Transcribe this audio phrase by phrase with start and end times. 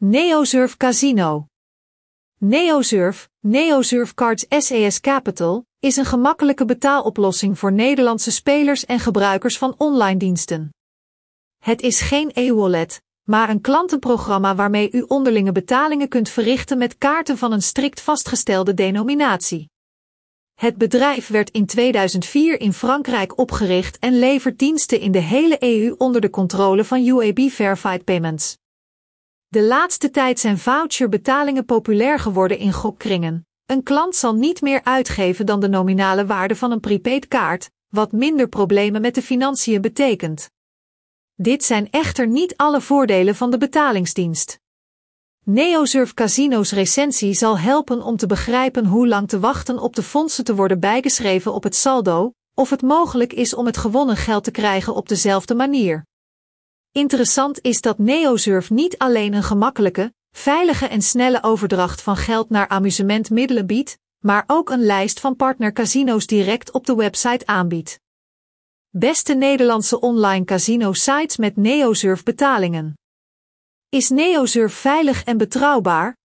[0.00, 1.46] NeoSurf Casino.
[2.36, 9.74] NeoSurf, NeoSurf Cards SAS Capital, is een gemakkelijke betaaloplossing voor Nederlandse spelers en gebruikers van
[9.78, 10.74] online diensten.
[11.64, 17.38] Het is geen e-wallet, maar een klantenprogramma waarmee u onderlinge betalingen kunt verrichten met kaarten
[17.38, 19.68] van een strikt vastgestelde denominatie.
[20.54, 25.94] Het bedrijf werd in 2004 in Frankrijk opgericht en levert diensten in de hele EU
[25.96, 28.56] onder de controle van UAB Verified Payments.
[29.50, 33.46] De laatste tijd zijn voucherbetalingen populair geworden in gokkringen.
[33.66, 38.12] Een klant zal niet meer uitgeven dan de nominale waarde van een prepaid kaart, wat
[38.12, 40.50] minder problemen met de financiën betekent.
[41.34, 44.58] Dit zijn echter niet alle voordelen van de betalingsdienst.
[45.44, 50.44] NeoSurf Casino's recensie zal helpen om te begrijpen hoe lang te wachten op de fondsen
[50.44, 54.50] te worden bijgeschreven op het saldo, of het mogelijk is om het gewonnen geld te
[54.50, 56.06] krijgen op dezelfde manier.
[56.98, 62.68] Interessant is dat NeoSurf niet alleen een gemakkelijke, veilige en snelle overdracht van geld naar
[62.68, 68.00] amusementmiddelen biedt, maar ook een lijst van partnercasino's direct op de website aanbiedt.
[68.90, 72.94] Beste Nederlandse online casino sites met NeoSurf betalingen.
[73.88, 76.16] Is NeoSurf veilig en betrouwbaar?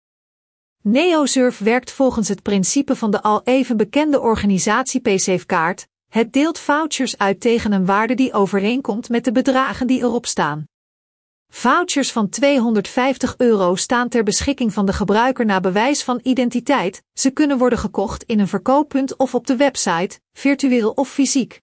[0.81, 5.87] NeoSurf werkt volgens het principe van de al even bekende organisatie PSafeCard.
[6.13, 10.65] Het deelt vouchers uit tegen een waarde die overeenkomt met de bedragen die erop staan.
[11.55, 17.03] Vouchers van 250 euro staan ter beschikking van de gebruiker na bewijs van identiteit.
[17.13, 21.61] Ze kunnen worden gekocht in een verkooppunt of op de website, virtueel of fysiek.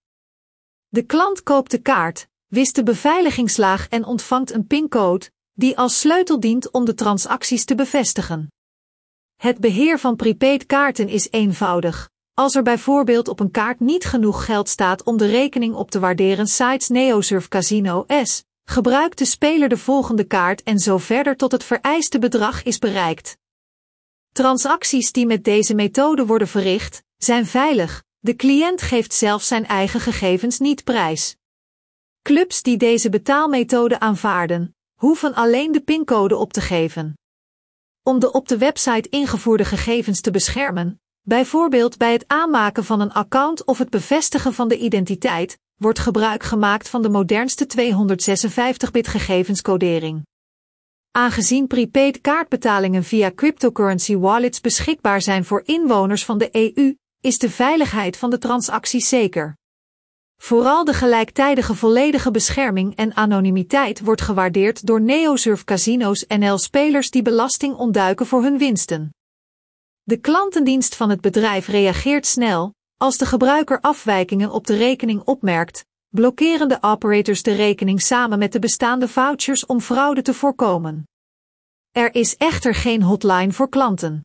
[0.89, 6.41] De klant koopt de kaart, wist de beveiligingslaag en ontvangt een pincode, die als sleutel
[6.41, 8.53] dient om de transacties te bevestigen.
[9.37, 12.11] Het beheer van prepaid kaarten is eenvoudig.
[12.35, 16.01] Als er bijvoorbeeld op een kaart niet genoeg geld staat om de rekening op te
[16.01, 21.53] waarderen sites NeoSurf Casino S, gebruikt de speler de volgende kaart en zo verder tot
[21.53, 23.39] het vereiste bedrag is bereikt.
[24.33, 30.01] Transacties die met deze methode worden verricht, zijn veilig, de cliënt geeft zelf zijn eigen
[30.01, 31.37] gegevens niet prijs.
[32.23, 37.19] Clubs die deze betaalmethode aanvaarden, hoeven alleen de pincode op te geven.
[38.03, 43.13] Om de op de website ingevoerde gegevens te beschermen, bijvoorbeeld bij het aanmaken van een
[43.13, 50.27] account of het bevestigen van de identiteit, wordt gebruik gemaakt van de modernste 256-bit gegevenscodering.
[51.11, 57.51] Aangezien prepaid kaartbetalingen via cryptocurrency wallets beschikbaar zijn voor inwoners van de EU, is de
[57.51, 59.55] veiligheid van de transacties zeker.
[60.37, 67.23] Vooral de gelijktijdige volledige bescherming en anonimiteit wordt gewaardeerd door NeoSurf casino's NL spelers die
[67.23, 69.11] belasting ontduiken voor hun winsten.
[70.03, 75.85] De klantendienst van het bedrijf reageert snel, als de gebruiker afwijkingen op de rekening opmerkt,
[76.09, 81.09] blokkeren de operators de rekening samen met de bestaande vouchers om fraude te voorkomen.
[81.91, 84.25] Er is echter geen hotline voor klanten.